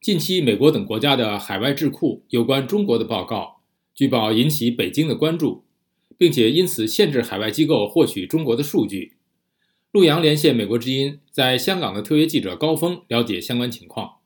[0.00, 3.60] 近期，美国等国家的海外智库有关中国的报告，
[3.94, 5.66] 据报引起北京的关注，
[6.16, 9.18] 并且因此限制海外机构获取中国的数据。
[9.92, 14.20] 陆洋连线美国之音在香港的特约记者高峰了解相关情况。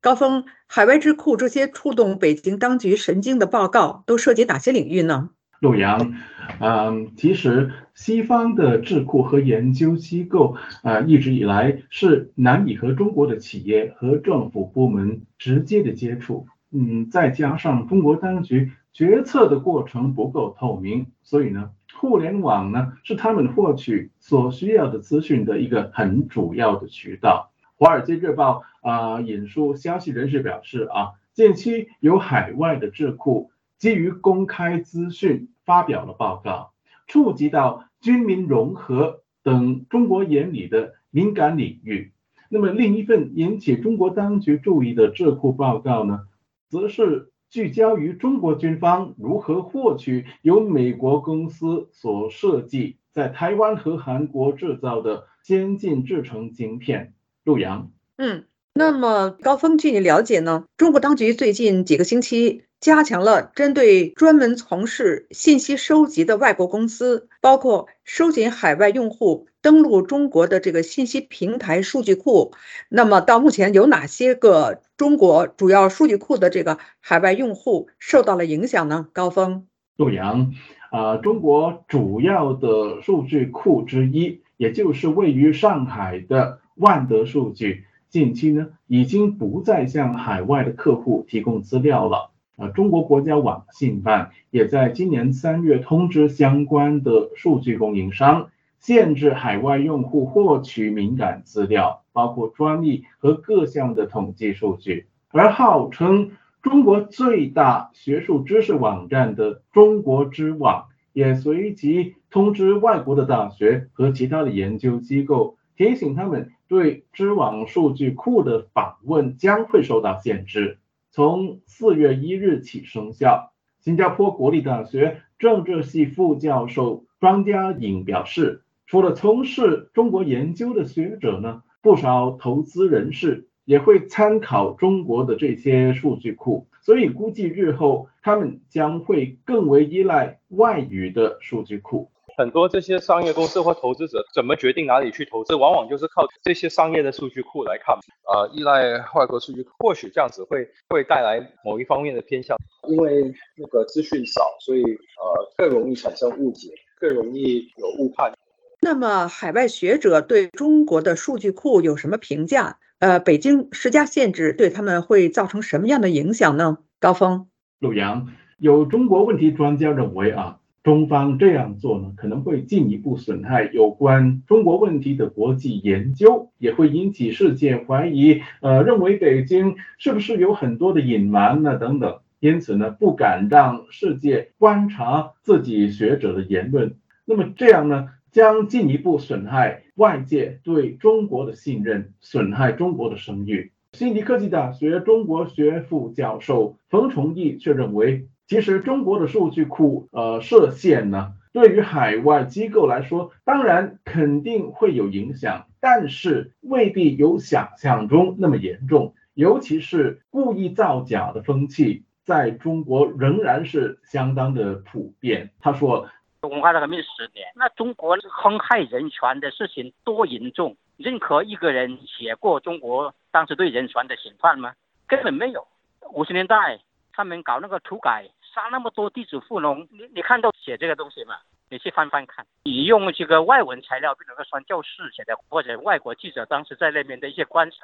[0.00, 5.30] 高峰，海外智库这些触动北京当局神经的报告都涉及哪些领域呢？
[5.64, 6.12] 陆洋，
[6.60, 27.50] 嗯，其实西方的智库和研究机构啊，一直以来是难以和中国的企业和政府部门直接的接触，嗯，再加上中国当局决策的过程不够透明，所以呢，互联网呢是他们获取所需要的资讯的一个很主要的渠道。
[27.76, 35.48] 华尔街日报啊引述消息人士表示啊，近期有海外的智库基于公开资讯。
[35.66, 36.74] 发表了报告，
[37.06, 42.12] 触及到军民融合等中国眼里的敏感领域。
[42.50, 46.26] 那么另一份引起中国当局注意的智库报告呢，
[46.68, 57.14] 则是聚焦于中国军方如何获取由美国公司所设计在台湾和韩国制造的先进制程晶片。
[57.42, 58.44] 陆阳，嗯，
[58.74, 62.64] 那么高峰，据你了解呢，中国当局最近几个星期。
[62.84, 72.52] 加强了针对专门从事信息收集的外国公司，包括收紧海外用户登录中国的这个信息平台数据库。
[72.90, 79.08] 那么到目前有哪些个中国主要数据库的这个海外用户受到了影响呢？
[79.14, 79.66] 高峰，
[79.96, 80.52] 陆阳，
[80.90, 92.32] 啊，中国主要的数据库之一，也就是位于上海的万德数据，近期呢已经不再向海外的客户提供资料了。
[92.56, 105.06] 啊，中国国家网信办也在今年三月通知相关的数据供应商，限制海外用户获取敏感资料，包括专利和各项的统计数据。
[105.30, 106.30] 而号称
[106.62, 120.78] 中国最大学术知识网站的中国知网，也随即通知外国的大学和其他的研究机构，提醒他们对知网数据库的访问将会受到限制。
[121.14, 123.52] 从四月一日起生效。
[123.78, 142.10] 新加坡国立大学政治系副教授庄家颖表示，除了从事中国研究的学者呢，不少投资人士也会参考中国的这些数据库，所以估计日后他们将会更为依赖外语的数据库。
[142.36, 147.96] 很多这些商业公司或投资者怎么决定哪里去投资，往往就是靠这些商业的数据库来看。
[148.26, 152.56] 呃，依赖外国数据，或许这样子会会带来某一方面的偏向，
[152.88, 158.32] 因为那个资讯少，所以呃更容易产生误解，更容易有误判。
[158.80, 162.78] 那么，海外学者对中国的数据库有什么评价？
[162.98, 166.78] 呃，北京施加限制对他们会造成什么样的影响呢？
[166.98, 168.28] 高峰，陆阳，
[168.58, 170.58] 有中国问题专家认为啊。
[170.84, 181.78] 中方这样做呢，可能会进一步损害有关中国问题的国际研究，也会引起世界怀疑，呃，认为北京是不是有很多的隐瞒呢？
[181.78, 186.94] 等等，因此呢，不敢让世界观察自己学者的言论。
[187.24, 193.72] 那么这样呢，将进一步损害外界对中国的信任，损害中国的声誉。
[193.94, 198.26] 悉尼科技大学中国学副教授冯崇义却认为。
[198.46, 209.14] 其实中国的数据库呃设限呢，对于海外机构来说，当然肯定会有影响，但是未必有想象中那么严重。
[209.32, 215.50] 尤其是故意造假的风气，在中国仍然是相当的普遍。
[215.58, 216.08] 他说，
[216.42, 220.76] 文化大革命十年，那中国坑害人权的事情多严重？
[220.98, 224.74] 任何一个人写过中国当时对人权的审判吗？
[225.08, 225.66] 根本没有。
[226.12, 226.78] 五十年代。
[227.16, 231.36] 他们搞那个土改，杀那么多地主富农，你你看到写这个东西吗？
[231.70, 237.76] 你去翻翻看，你用这个外文材料，比如说传教士写的，或者外国记者当时在那边的一些观察，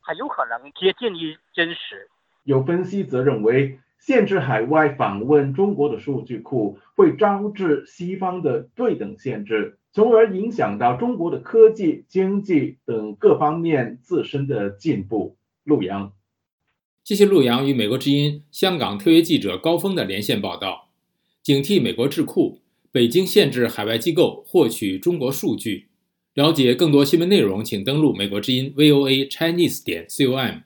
[0.00, 2.08] 还有可能接近于真实。
[2.44, 15.36] 有分析则认为，限制海外访问中国的数据库，会招致西方的对等限制，从而影响到中国的科技、经济等各方面自身的进步。
[15.64, 16.12] 陆阳。
[17.04, 20.88] 谢谢陆阳与美国之音香港特约记者高峰的连线报道。
[21.42, 22.60] 警惕美国智库，
[22.92, 25.88] 北京限制海外机构获取中国数据。
[26.34, 30.60] 了解更多新闻内容，请登录美国之音 VOA Chinese 点 com。